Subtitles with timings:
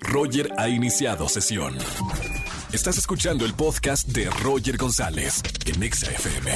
[0.00, 1.76] Roger ha iniciado sesión.
[2.72, 6.52] Estás escuchando el podcast de Roger González en Exa FM.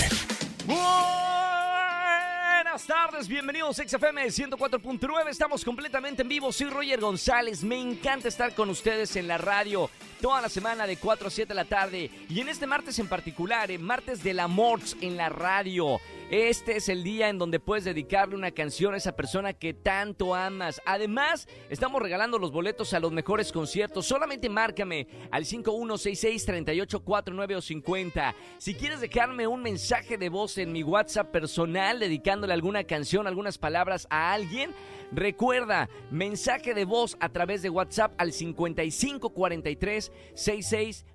[2.73, 5.29] Buenas tardes, bienvenidos a XFM 104.9.
[5.29, 6.53] Estamos completamente en vivo.
[6.53, 7.63] Soy Roger González.
[7.63, 9.91] Me encanta estar con ustedes en la radio
[10.21, 12.11] toda la semana de 4 a 7 de la tarde.
[12.29, 16.01] Y en este martes en particular, en martes de la Morts en la radio.
[16.31, 20.35] Este es el día en donde puedes dedicarle una canción a esa persona que tanto
[20.35, 20.81] amas.
[20.87, 24.07] Además, estamos regalando los boletos a los mejores conciertos.
[24.07, 28.35] Solamente márcame al 5166-3849 o 50.
[28.57, 33.59] Si quieres dejarme un mensaje de voz en mi WhatsApp personal dedicándole alguna canción, algunas
[33.59, 34.75] palabras a alguien,
[35.13, 41.07] recuerda, mensaje de voz a través de WhatsApp al 5543 66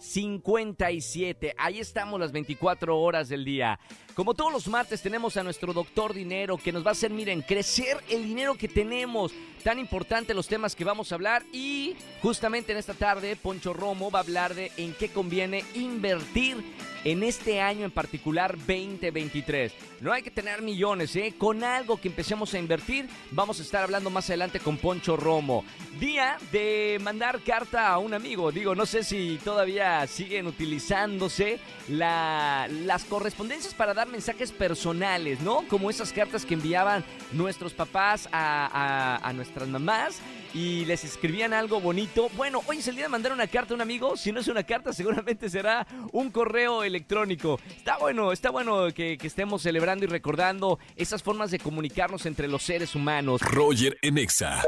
[0.00, 1.54] 57.
[1.56, 3.78] Ahí estamos las 24 horas del día.
[4.14, 7.42] Como todos los martes tenemos a nuestro doctor dinero que nos va a hacer, miren,
[7.42, 9.32] crecer el dinero que tenemos.
[9.64, 14.10] Tan importante los temas que vamos a hablar y justamente en esta tarde Poncho Romo
[14.10, 16.62] va a hablar de en qué conviene invertir
[17.04, 19.72] en este año en particular 2023.
[20.00, 21.34] No hay que tener millones, ¿eh?
[21.36, 25.64] Con algo que empecemos a invertir, vamos a estar hablando más adelante con Poncho Romo.
[26.00, 28.50] Día de mandar carta a un amigo.
[28.50, 35.64] Digo, no sé si todavía siguen utilizándose las correspondencias para dar mensajes personales, ¿no?
[35.68, 40.20] Como esas cartas que enviaban nuestros papás a, a nuestras mamás
[40.54, 42.30] y les escribían algo bonito.
[42.36, 44.16] Bueno, hoy es el día de mandar una carta a un amigo.
[44.16, 47.58] Si no es una carta, seguramente será un correo electrónico.
[47.76, 52.62] Está bueno, está bueno que, estemos celebrando y recordando esas formas de comunicarnos entre los
[52.62, 53.40] seres humanos.
[53.42, 54.62] Roger Enexa.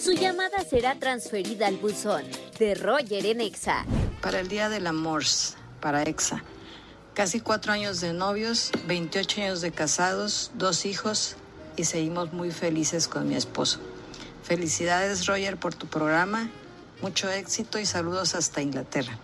[0.00, 2.24] Su llamada será transferida al buzón
[2.58, 3.84] de Roger Enexa.
[4.22, 5.24] Para el Día del Amor,
[5.80, 6.42] para Exa.
[7.12, 11.36] Casi cuatro años de novios, 28 años de casados, dos hijos
[11.76, 13.80] y seguimos muy felices con mi esposo.
[14.42, 16.48] Felicidades Roger por tu programa,
[17.00, 19.18] mucho éxito y saludos hasta Inglaterra.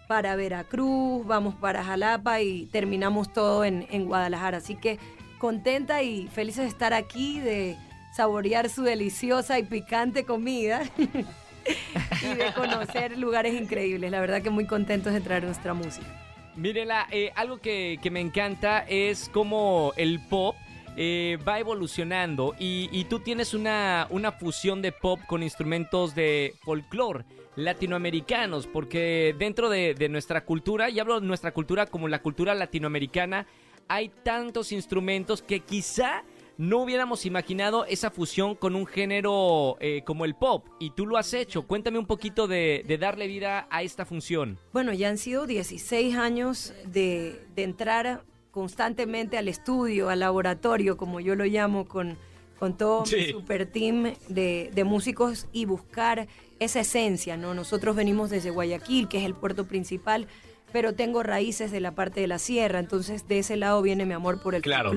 [0.07, 4.99] para Veracruz, vamos para Jalapa y terminamos todo en, en Guadalajara, así que
[5.37, 7.77] contenta y feliz de estar aquí, de
[8.15, 14.11] saborear su deliciosa y picante comida y de conocer lugares increíbles.
[14.11, 16.07] La verdad que muy contentos de traer nuestra música.
[16.55, 20.55] Mírela, eh, algo que, me encanta es cómo el pop
[20.95, 27.25] eh, va evolucionando y, tú tienes una, una, fusión de pop con instrumentos de folclore
[27.55, 32.55] latinoamericanos, porque dentro de, de nuestra cultura, y hablo de nuestra cultura como la cultura
[32.55, 33.45] latinoamericana,
[33.87, 36.23] hay tantos instrumentos que quizá
[36.57, 40.65] no hubiéramos imaginado esa fusión con un género eh, como el pop.
[40.79, 41.63] Y tú lo has hecho.
[41.67, 44.57] Cuéntame un poquito de, darle vida a esta función.
[44.73, 51.35] Bueno, ya han sido 16 años de, entrar constantemente al estudio, al laboratorio, como yo
[51.35, 52.17] lo llamo, con,
[52.57, 56.27] con todo mi super team de, de, músicos y buscar
[56.59, 57.53] esa esencia, ¿no?
[57.53, 60.27] Nosotros venimos desde Guayaquil, que es el puerto principal,
[60.71, 64.13] pero tengo raíces de la parte de la sierra, entonces de ese lado viene mi
[64.13, 64.91] amor por el claro.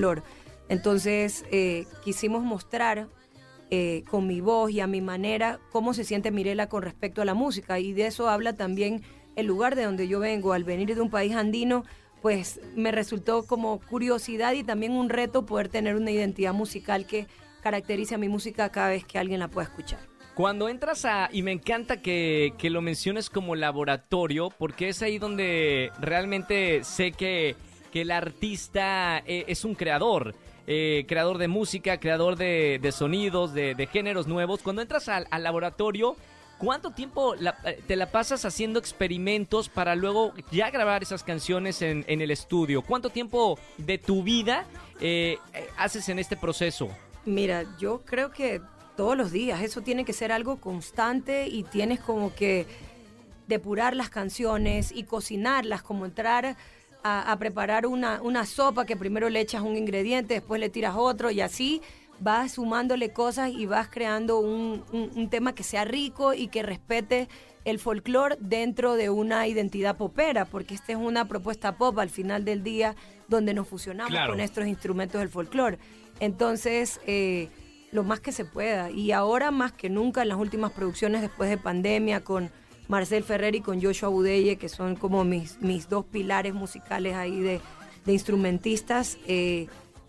[0.69, 3.07] Entonces eh, quisimos mostrar
[3.69, 7.25] eh, con mi voz y a mi manera cómo se siente Mirela con respecto a
[7.25, 9.01] la música y de eso habla también
[9.35, 11.83] el lugar de donde yo vengo, al venir de un país andino,
[12.21, 17.27] pues me resultó como curiosidad y también un reto poder tener una identidad musical que
[17.61, 20.10] caracterice a mi música cada vez que alguien la pueda escuchar.
[20.35, 25.17] Cuando entras a, y me encanta que, que lo menciones como laboratorio, porque es ahí
[25.17, 27.55] donde realmente sé que,
[27.91, 30.33] que el artista eh, es un creador.
[30.67, 34.61] Eh, creador de música, creador de, de sonidos, de, de géneros nuevos.
[34.61, 36.15] Cuando entras al, laboratorio,
[36.57, 42.05] ¿Cuánto tiempo eh, te la pasas haciendo experimentos para luego ya grabar esas canciones en,
[42.07, 42.83] en el estudio?
[42.83, 44.67] ¿Cuánto tiempo de tu vida
[45.75, 46.87] haces en este proceso?
[47.25, 48.61] Mira, yo creo que
[48.95, 52.65] todos los días, eso tiene que ser algo constante y tienes como que
[53.47, 56.55] depurar las canciones y cocinarlas, como entrar
[57.03, 60.95] a, a preparar una, una sopa que primero le echas un ingrediente, después le tiras
[60.97, 61.81] otro y así
[62.19, 66.61] vas sumándole cosas y vas creando un, un- un tema que sea rico y que
[66.61, 67.27] respete
[67.65, 72.45] el folclore dentro de una identidad popera, porque esta es una propuesta pop al final
[72.45, 72.95] del día
[73.27, 74.33] donde nos fusionamos Claro.
[74.33, 75.77] con estos instrumentos del folclore.
[76.19, 77.49] Entonces, eh,
[77.91, 78.89] lo más que se pueda.
[78.89, 82.49] Y ahora más que nunca en las últimas producciones después de pandemia con
[82.87, 87.39] Marcel Ferrer y con Joshua Budeye, que son como mis, mis dos pilares musicales ahí
[87.39, 87.61] de,
[88.05, 89.67] de instrumentistas, eh,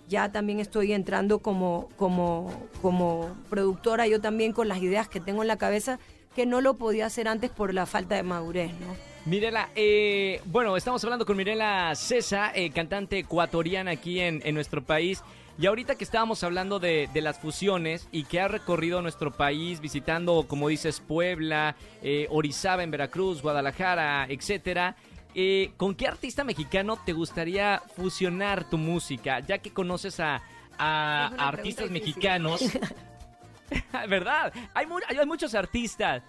[0.08, 5.42] ya también estoy entrando como, como, como productora, yo también con las ideas que tengo
[5.42, 5.98] en la cabeza,
[6.34, 9.12] que no lo podía hacer antes por la falta de madurez, ¿no?
[9.24, 14.82] Mirela, eh, bueno, estamos hablando con Mirela Cesa, eh, cantante ecuatoriana aquí en, en nuestro
[14.82, 15.22] país.
[15.58, 19.80] Y ahorita que estábamos hablando de, de las fusiones y que ha recorrido nuestro país
[19.80, 24.96] visitando, como dices, Puebla, eh, Orizaba en Veracruz, Guadalajara, etcétera.
[25.34, 29.40] eh, ¿Con qué artista mexicano te gustaría fusionar tu música?
[29.40, 30.42] Ya que conoces a,
[30.78, 32.62] a- artistas mexicanos.
[34.08, 34.52] ¿Verdad?
[34.74, 36.22] Hay, mu- hay muchos artistas.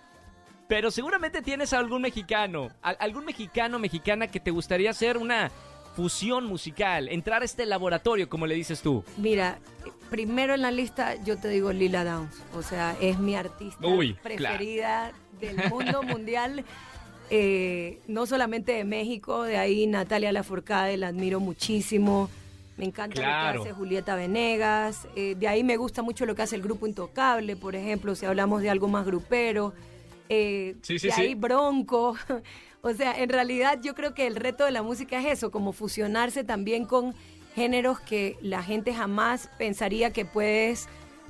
[0.67, 5.51] Pero seguramente tienes a algún mexicano, a- algún mexicano, mexicana que te gustaría hacer una
[5.95, 9.04] fusión musical, entrar a este laboratorio, como le dices tú.
[9.18, 9.60] Mira,
[10.10, 14.13] primero en la lista yo te digo Lila Downs, o sea, es mi artista Uy,
[14.22, 16.63] preferida del mundo mundial,
[17.30, 22.30] eh, no solamente de México, de ahí Natalia Lafourcade, la admiro muchísimo,
[22.78, 23.57] me encanta Claro.
[23.60, 26.62] lo que hace Julieta Venegas, eh, de ahí me gusta mucho lo que hace el
[26.63, 29.74] grupo Intocable, por ejemplo, si hablamos de algo más grupero,
[30.30, 31.22] eh, Sí, sí, de sí.
[31.22, 32.16] ahí Bronco.
[32.85, 35.71] O sea, en realidad yo creo que el reto de la música es eso, como
[35.71, 37.15] fusionarse también con
[37.56, 40.89] géneros que la gente jamás pensaría que puedes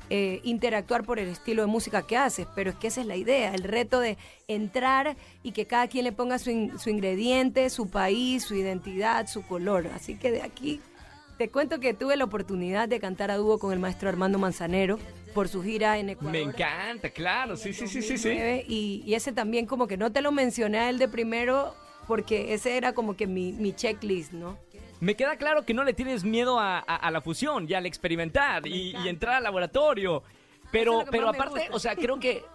[0.09, 3.17] eh, interactuar por el estilo de música que haces, pero es que esa es la
[3.17, 4.17] idea, el reto de
[4.47, 9.45] entrar y que cada quien le ponga su, su ingrediente, su país, su identidad, su
[9.45, 9.91] color.
[9.94, 10.81] Así que de aquí
[11.38, 14.97] te cuento que tuve la oportunidad de cantar a dúo con el maestro Armando Manzanero
[15.33, 16.31] por su gira en Ecuador.
[16.31, 18.30] Me encanta, claro, sí, sí, sí, sí, sí.
[18.30, 21.75] 2009, Y, y ese también como que no te lo mencioné a él de primero
[22.07, 24.57] porque ese era como que mi, mi checklist, ¿no?
[25.00, 27.85] Me queda claro que no le tienes miedo a, a- a la fusión y al
[27.85, 30.24] experimentar y, y entrar al laboratorio.
[30.71, 32.44] Pero, es pero aparte, o sea, creo que...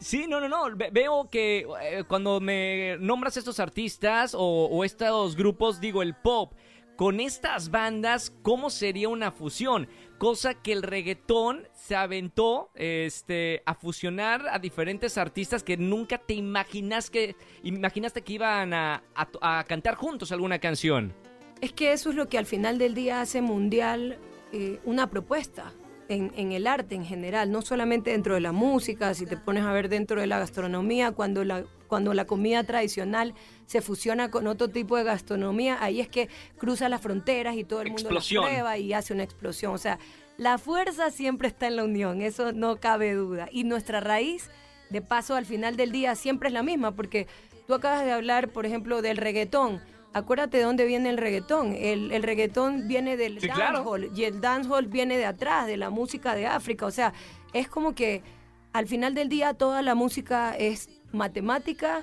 [0.00, 0.76] Sí, no, no, no.
[0.76, 4.40] ve- Veo que eh, cuando me nombras estos artistas o,
[4.70, 6.52] o estos grupos, digo, el pop,
[6.96, 9.88] con estas bandas, ¿cómo sería una fusión?
[10.18, 16.34] Cosa que el reggaetón se aventó este, a fusionar a diferentes artistas que nunca te
[16.34, 21.12] imaginas que, imaginaste que iban a, a- cantar juntos alguna canción.
[21.60, 24.18] Es que eso es lo que al final del día hace mundial
[24.52, 25.72] eh, una propuesta
[26.08, 29.64] en, en el arte en general, no solamente dentro de la música, si te pones
[29.64, 31.64] a ver dentro de la gastronomía, cuando la,
[31.94, 33.34] cuando la comida tradicional
[33.66, 37.82] se fusiona con otro tipo de gastronomía, ahí es que cruza las fronteras y todo
[37.82, 38.42] el mundo Explosión.
[38.42, 39.72] prueba y hace una explosión.
[39.72, 40.00] O sea,
[40.36, 43.46] la fuerza siempre está en la unión, eso no cabe duda.
[43.52, 44.50] Y nuestra raíz,
[44.90, 47.28] de paso, al final del día siempre es la misma, porque
[47.68, 49.80] tú acabas de hablar, por ejemplo, del reggaetón.
[50.14, 51.76] Acuérdate de dónde viene el reggaetón.
[51.78, 53.78] El, el reggaetón viene del Sí, claro.
[53.84, 56.86] dancehall y el dancehall viene de atrás, de la música de África.
[56.86, 57.12] O sea,
[57.52, 58.22] es como que
[58.72, 62.02] al final del día toda la música es matemática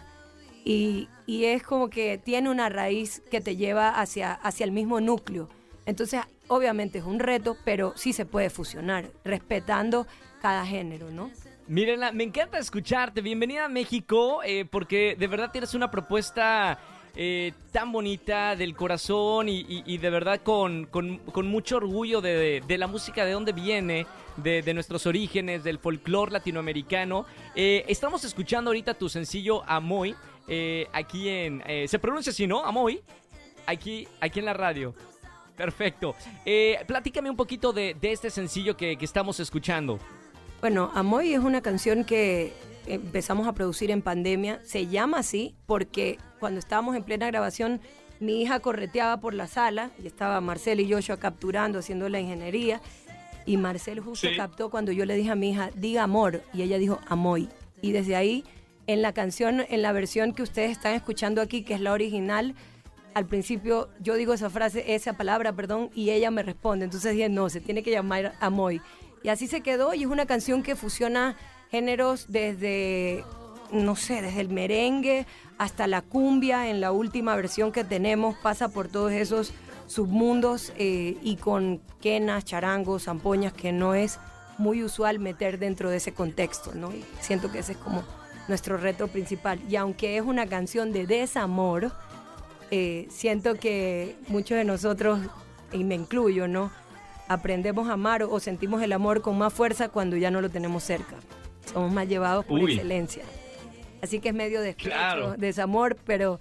[0.63, 5.01] y, y es como que tiene una raíz que te lleva hacia, hacia el mismo
[5.01, 5.49] núcleo.
[5.85, 10.07] Entonces, obviamente es un reto, pero sí se puede fusionar, respetando
[10.41, 11.31] cada género, ¿no?
[11.67, 13.21] Mírenla, me encanta escucharte.
[13.21, 16.79] Bienvenida a México, eh, porque de verdad tienes una propuesta
[17.15, 22.87] eh, tan bonita del corazón y, de verdad con, con- mucho orgullo de, de la
[22.87, 24.05] música, de dónde viene,
[24.37, 27.25] de, nuestros orígenes, del folclore latinoamericano.
[27.55, 30.15] Eh, estamos escuchando ahorita tu sencillo Amoy,
[30.47, 31.63] eh, aquí en...
[31.87, 32.63] ¿Se pronuncia así, no?
[32.63, 33.01] Amoy,
[33.65, 34.93] aquí, aquí en la radio.
[35.55, 36.15] Perfecto.
[36.87, 39.99] Platícame un poquito de, de este sencillo que, que estamos escuchando.
[40.61, 42.53] Bueno, Amoy es una canción que
[42.85, 44.59] empezamos a producir en pandemia.
[44.63, 47.79] Se llama así porque cuando estábamos en plena grabación,
[48.19, 52.81] mi hija correteaba por la sala y estaba Marcel y Joshua capturando, haciendo la ingeniería.
[53.45, 56.79] Y Marcel justo captó cuando yo le dije a mi hija, diga amor, y ella
[56.79, 57.48] dijo amoy.
[57.81, 58.43] Y desde ahí,
[58.88, 62.55] en la canción, en la versión que ustedes están escuchando aquí, que es la original,
[63.13, 66.86] al principio yo digo esa frase, esa palabra, perdón, y ella me responde.
[66.86, 68.81] Entonces dije, no, se tiene que llamar Amoy.
[69.21, 71.38] Y así se quedó y es una canción que fusiona
[71.69, 73.24] géneros desde,
[73.71, 75.25] no sé, desde el merengue
[75.57, 76.69] hasta la cumbia.
[76.69, 79.53] En la última versión que tenemos pasa por todos esos
[79.87, 84.19] submundos eh, y con quenas, charangos, zampoñas, que no es
[84.57, 86.91] muy usual meter dentro de ese contexto, ¿no?
[86.91, 88.03] Y siento que ese es como
[88.47, 89.59] nuestro reto principal.
[89.69, 91.91] Y aunque es una canción de desamor,
[92.69, 95.19] eh, siento que muchos de nosotros,
[95.71, 96.71] y me incluyo, ¿no?
[97.27, 100.83] Aprendemos a amar o sentimos el amor con más fuerza cuando ya no lo tenemos
[100.83, 101.15] cerca.
[101.73, 103.23] Somos más llevados por excelencia.
[104.01, 104.75] Así que es medio de
[105.38, 106.39] desamor, pero,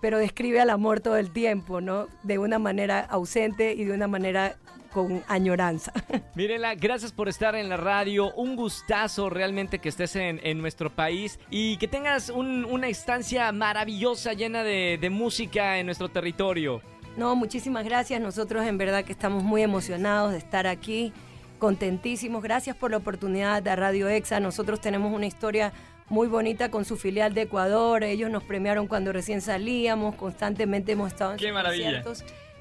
[0.00, 2.08] pero describe al amor todo el tiempo, ¿no?
[2.22, 4.56] De una manera ausente y de una manera
[4.94, 5.92] con añoranza.
[6.36, 8.32] Mírenla, gracias por estar en la radio.
[8.34, 14.62] Un gustazo realmente que estés en, nuestro país y que tengas una estancia maravillosa llena
[14.62, 16.80] de, de música en nuestro territorio.
[17.16, 18.20] No, muchísimas gracias.
[18.20, 21.12] Nosotros en verdad que estamos muy emocionados de estar aquí,
[21.58, 22.42] contentísimos.
[22.42, 24.40] Gracias por la oportunidad de Radio EXA.
[24.40, 25.72] Nosotros tenemos una historia
[26.08, 28.04] muy bonita con su filial de Ecuador.
[28.04, 32.02] Ellos nos premiaron cuando recién salíamos, constantemente hemos estado en Qué maravilla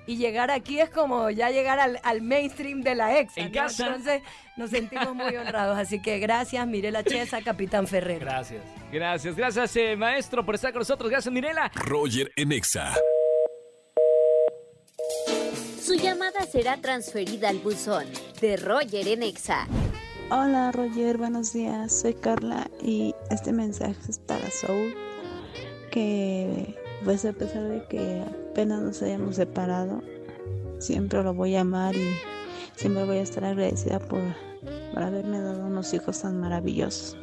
[0.06, 3.38] y llegar aquí es como ya llegar al, mainstream de la ex.
[3.38, 3.88] En casa.
[3.88, 4.22] Entonces
[4.58, 5.78] nos sentimos muy honrados.
[5.78, 8.20] Así que gracias, Mirela Chesa, Capitán Ferrer.
[8.20, 8.64] Gracias.
[8.92, 11.10] Gracias, gracias, eh, maestro, por estar con nosotros.
[11.10, 11.72] Gracias, Mirela.
[11.76, 12.94] Roger Enexa.
[15.82, 18.06] Su llamada será transferida al buzón
[18.40, 19.68] de Roger Enexa.
[20.30, 21.92] Hola Roger, buenos días.
[21.92, 24.96] Soy Carla y este mensaje es para Soul.
[25.92, 30.02] Que pues a pesar de que apenas nos hayamos separado,
[30.80, 32.16] siempre lo voy a amar y
[32.76, 34.22] siempre voy a estar agradecida por,
[34.94, 37.18] por haberme dado unos hijos tan maravillosos.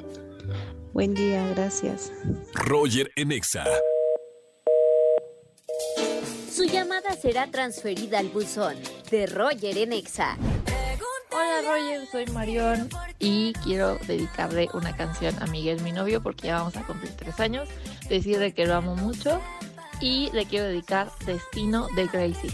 [0.93, 2.13] Buen día, gracias.
[2.55, 3.65] Roger Enexa.
[6.51, 8.77] Su llamada será transferida al buzón
[9.11, 10.37] de Roger Enexa.
[11.63, 12.89] Roger, soy Marión
[13.19, 17.39] y quiero dedicarle una canción a Miguel, mi novio, porque ya vamos a cumplir tres
[17.41, 17.69] años.
[18.09, 19.41] Decirle que lo amo mucho
[20.01, 22.51] y le quiero dedicar Destino de Gracie.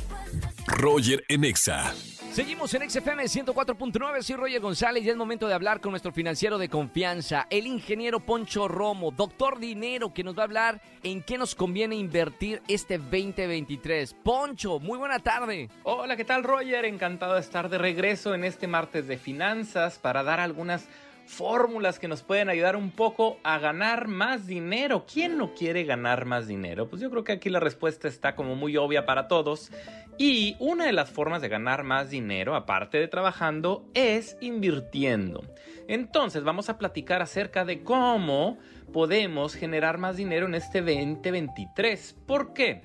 [0.67, 1.95] Roger Enexa.
[2.37, 6.59] Seguimos en XFM 104.9, soy Roger González y es momento de hablar con nuestro financiero
[6.59, 11.39] de confianza, el ingeniero Poncho Romo, doctor dinero, que nos va a hablar en qué
[11.39, 14.13] nos conviene invertir este 2023.
[14.23, 15.71] Poncho, muy buena tarde.
[15.83, 16.85] Hola, ¿qué tal Roger?
[16.85, 20.91] Encantado de estar de regreso en este martes de finanzas para dar algunas
[21.27, 25.05] fórmulas que nos pueden ayudar un poco a ganar más dinero.
[25.13, 26.89] ¿Quién no quiere ganar más dinero?
[26.89, 29.71] Pues yo creo que aquí la respuesta está como muy obvia para todos.
[30.19, 35.43] Y una de las formas de ganar más dinero, aparte de trabajando, es invirtiendo.
[35.89, 38.59] Entonces vamos a platicar acerca de cómo
[38.93, 42.17] podemos generar más dinero en este 2023.
[42.27, 42.83] ¿Por qué?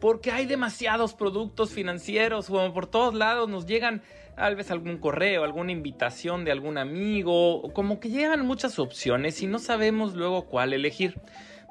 [0.00, 4.02] Porque hay demasiados productos financieros, como por todos lados nos llegan
[4.34, 9.46] tal vez algún correo, alguna invitación de algún amigo, como que llegan muchas opciones y
[9.46, 11.20] no sabemos luego cuál elegir.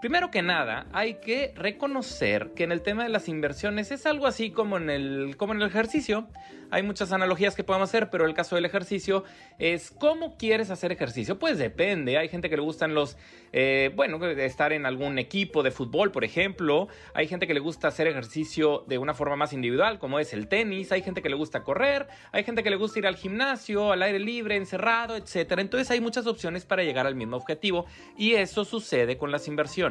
[0.01, 4.25] Primero que nada, hay que reconocer que en el tema de las inversiones es algo
[4.25, 6.27] así como en el, como en el ejercicio.
[6.72, 9.25] Hay muchas analogías que podemos hacer, pero el caso del ejercicio
[9.60, 11.38] es cómo quieres hacer ejercicio.
[11.38, 12.17] Pues depende.
[12.17, 13.17] Hay gente que le gustan los,
[13.51, 16.88] eh, bueno, estar en algún equipo de fútbol, por ejemplo.
[17.13, 20.48] Hay gente que le gusta hacer ejercicio de una forma más individual, como es el
[20.48, 20.93] tenis.
[20.93, 22.08] Hay gente que le gusta correr.
[22.31, 25.58] Hay gente que le gusta ir al gimnasio, al aire libre, encerrado, etc.
[25.58, 27.86] Entonces hay muchas opciones para llegar al mismo objetivo
[28.17, 29.90] y eso sucede con las inversiones.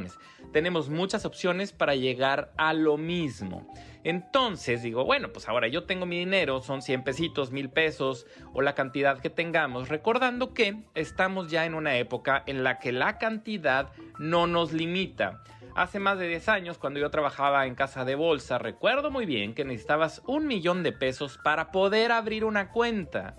[0.52, 3.66] Tenemos muchas opciones para llegar a lo mismo.
[4.02, 8.62] Entonces digo, bueno, pues ahora yo tengo mi dinero, son 100 pesitos, mil pesos o
[8.62, 13.19] la cantidad que tengamos, recordando que estamos ya en una época en la que la
[13.19, 15.42] cantidad no nos limita.
[15.76, 19.54] Hace más de 10 años, cuando yo trabajaba en casa de bolsa, recuerdo muy bien
[19.54, 23.37] que necesitabas un millón de pesos para poder abrir una cuenta.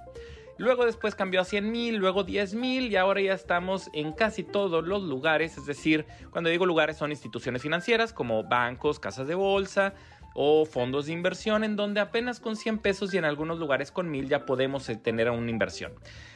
[0.62, 4.44] Luego después cambió a 100 mil, luego 10 mil y ahora ya estamos en casi
[4.44, 5.58] todos los lugares.
[5.58, 9.96] Es decir, cuando digo lugares son instituciones financieras como bancos, casas de bolsa,
[10.36, 14.12] o fondos de inversión en donde apenas con 100 pesos y en algunos lugares con
[14.12, 15.94] 1000 ya podemos eh, tener una inversión.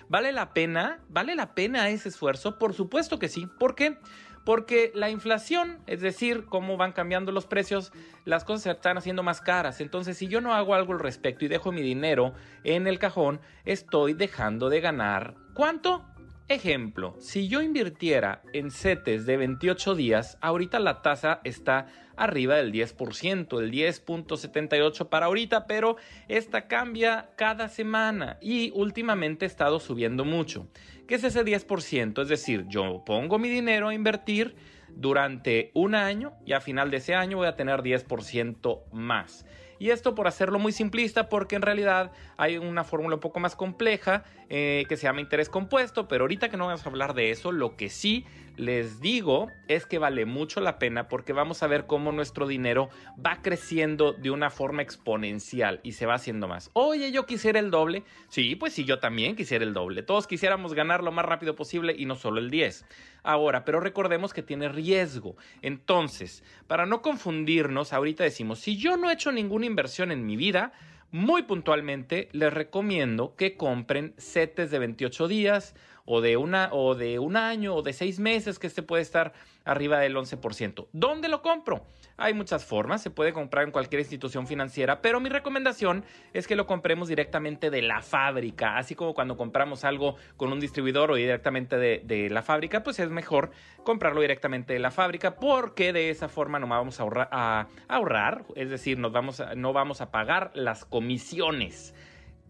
[0.09, 1.01] ¿Vale la pena?
[1.07, 2.57] ¿Vale la pena ese esfuerzo?
[2.57, 3.47] Por supuesto que sí.
[3.59, 3.99] ¿Por qué?
[4.45, 7.91] Porque la inflación, es decir, cómo van cambiando los precios,
[8.23, 9.81] las cosas se están haciendo más caras.
[9.81, 12.33] Entonces, si yo no hago algo al respecto y dejo mi dinero
[12.63, 15.35] en el cajón, estoy dejando de ganar.
[15.55, 16.05] ¿Cuánto?
[16.47, 22.71] Ejemplo, si yo invirtiera en CETES de 28 días, ahorita la tasa está arriba del
[22.71, 25.97] 10%, el 10.78 para ahorita, pero
[26.27, 30.67] esta cambia cada semana y últimamente ha estado subiendo mucho.
[31.07, 32.21] ¿Qué es ese 10%?
[32.23, 34.55] Es decir, yo pongo mi dinero a invertir
[34.89, 39.45] durante un año y a final de ese año voy a tener 10% más.
[39.77, 43.55] Y esto por hacerlo muy simplista porque en realidad hay una fórmula un poco más
[43.55, 47.31] compleja eh, que se llama interés compuesto, pero ahorita que no vamos a hablar de
[47.31, 48.25] eso, lo que sí
[48.57, 52.89] les digo es que vale mucho la pena porque vamos a ver cómo nuestro dinero
[53.23, 56.69] va creciendo de una forma exponencial y se va haciendo más.
[56.73, 58.03] Oye, yo quisiera el doble.
[58.29, 60.03] Sí, pues sí, yo también quisiera el doble.
[60.03, 62.85] Todos quisiéramos ganar lo más rápido posible y no solo el 10.
[63.23, 65.35] Ahora, pero recordemos que tiene riesgo.
[65.61, 70.37] Entonces, para no confundirnos, ahorita decimos, si yo no he hecho ninguna inversión en mi
[70.37, 70.71] vida,
[71.15, 75.73] muy puntualmente les recomiendo que compren setes de 28 días
[76.05, 79.33] o de, una, o de un año o de seis meses que este puede estar
[79.65, 80.87] arriba del 11%.
[80.93, 81.85] ¿Dónde lo compro?
[82.17, 86.55] Hay muchas formas, se puede comprar en cualquier institución financiera, pero mi recomendación es que
[86.55, 91.15] lo compremos directamente de la fábrica, así como cuando compramos algo con un distribuidor o
[91.15, 93.51] directamente de, la fábrica, pues es mejor
[93.83, 98.97] comprarlo directamente de la fábrica porque de esa forma no vamos a ahorrar, es decir,
[98.97, 101.93] vamos no vamos a pagar las comisiones.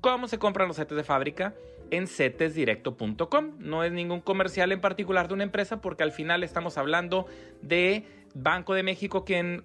[0.02, 1.56] ¿Cómo se compran los setes de fábrica?
[1.92, 3.56] En setesdirecto.com.
[3.60, 7.28] No es ningún comercial en particular de una empresa porque al final estamos hablando
[7.62, 8.06] de
[8.38, 9.64] Banco de México, quien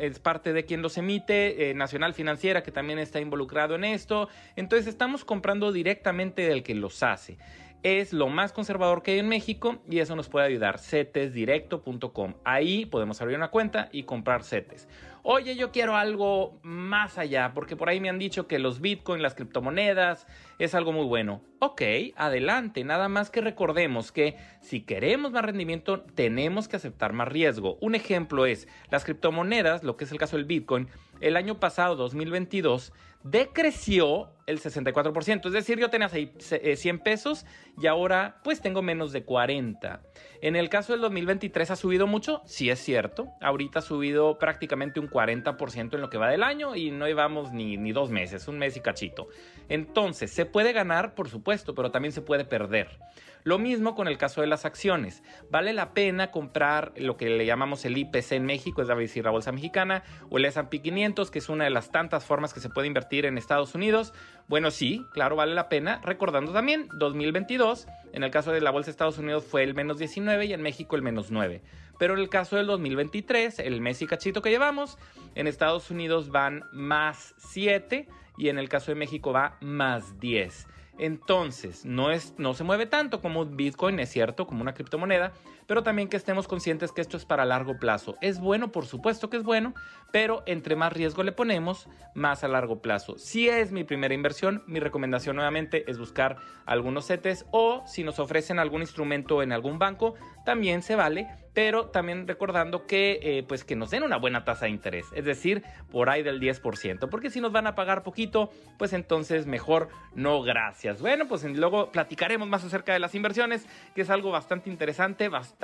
[0.00, 4.28] es parte de quien los emite, eh, Nacional Financiera, que también está involucrado en esto.
[4.56, 7.38] Entonces estamos comprando directamente del que los hace.
[7.84, 10.80] Es lo más conservador que hay en México y eso nos puede ayudar.
[10.80, 12.34] Cetesdirecto.com.
[12.42, 14.88] Ahí podemos abrir una cuenta y comprar CETES
[15.28, 19.20] oye, yo quiero algo más allá, porque por ahí me han dicho que los bitcoins,
[19.20, 20.24] las criptomonedas,
[20.60, 21.42] es algo muy bueno.
[21.58, 21.82] Ok,
[22.14, 27.76] adelante, nada más que recordemos que si queremos más rendimiento, tenemos que aceptar más riesgo.
[27.80, 30.88] Un ejemplo es las criptomonedas, lo que es el caso del bitcoin,
[31.20, 32.92] el año pasado, 2022,
[33.24, 35.46] decreció el 64%.
[35.46, 37.44] Es decir, yo tenía 100 eh, pesos
[37.80, 40.02] y ahora pues tengo menos de 40.
[40.40, 43.28] En el caso del 2023 ha subido mucho, sí es cierto.
[43.40, 47.52] Ahorita ha subido prácticamente un 40% en lo que va del año y no llevamos
[47.52, 49.28] ni, ni dos meses, un mes y cachito.
[49.70, 52.98] Entonces, se puede ganar, por supuesto, pero también se puede perder.
[53.46, 55.22] Lo mismo con el caso de las acciones.
[55.50, 59.30] Vale la pena comprar lo que le llamamos el IPC en México, es decir, la
[59.30, 62.68] bolsa mexicana, o el S&P 500, que es una de las tantas formas que se
[62.68, 64.12] puede invertir en Estados Unidos.
[64.48, 66.00] Bueno, sí, claro, vale la pena.
[66.04, 69.98] Recordando también, 2022, en el caso de la bolsa de Estados Unidos fue el menos
[69.98, 71.62] 19 y en México el menos 9.
[71.98, 74.98] Pero en el caso del 2023, el mes y cachito que llevamos,
[75.34, 78.06] en Estados Unidos van más 7
[78.38, 80.68] y en el caso de México va más 10.
[80.98, 85.32] Entonces, no, es, no se mueve tanto como Bitcoin, es cierto, como una criptomoneda,
[85.66, 88.16] pero también que estemos conscientes que esto es para largo plazo.
[88.20, 89.74] Es bueno, por supuesto que es bueno,
[90.12, 93.18] pero entre más riesgo le ponemos, más a largo plazo.
[93.18, 98.18] Si es mi primera inversión, mi recomendación nuevamente es buscar algunos CETES o si nos
[98.18, 103.64] ofrecen algún instrumento en algún banco, también se vale, pero también recordando que eh, pues
[103.64, 107.30] que nos den una buena tasa de interés, es decir, por ahí del 10%, porque
[107.30, 111.00] si nos van a pagar poquito, pues entonces mejor no gracias.
[111.00, 115.55] Bueno, pues luego platicaremos más acerca de las inversiones, que es algo bastante interesante, bastante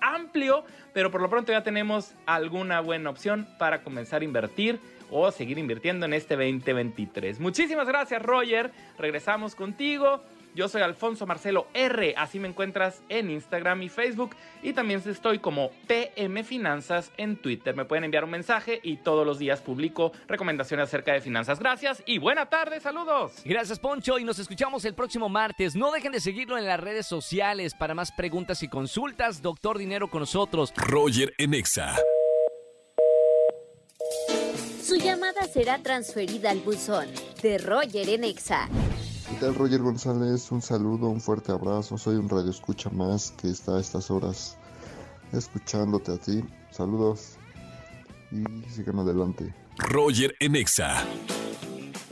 [0.00, 5.30] amplio, pero por lo pronto ya tenemos alguna buena opción para comenzar a invertir o
[5.30, 7.40] seguir invirtiendo en este 2023.
[7.40, 8.70] Muchísimas gracias, Roger.
[8.98, 10.22] Regresamos contigo.
[10.54, 15.38] Yo soy Alfonso Marcelo R, así me encuentras en Instagram y Facebook y también estoy
[15.38, 17.76] como PM Finanzas en Twitter.
[17.76, 21.58] Me pueden enviar un mensaje y todos los días publico recomendaciones acerca de finanzas.
[21.58, 23.42] Gracias y buena tarde, saludos.
[23.44, 25.76] Gracias Poncho y nos escuchamos el próximo martes.
[25.76, 29.42] No dejen de seguirlo en las redes sociales para más preguntas y consultas.
[29.42, 30.72] Doctor Dinero con nosotros.
[30.76, 31.96] Roger Enexa.
[34.82, 37.08] Su llamada será transferida al buzón
[37.42, 38.68] de Roger Enexa.
[39.28, 40.50] ¿Qué tal Roger González?
[40.50, 41.98] Un saludo, un fuerte abrazo.
[41.98, 44.56] Soy un radio escucha más que está a estas horas
[45.32, 46.42] escuchándote a ti.
[46.70, 47.36] Saludos
[48.32, 49.54] y sigan adelante.
[49.76, 51.04] Roger Enexa.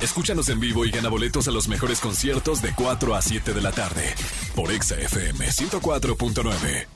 [0.00, 3.62] Escúchanos en vivo y gana boletos a los mejores conciertos de 4 a 7 de
[3.62, 4.14] la tarde
[4.54, 6.93] por Exa FM 104.9.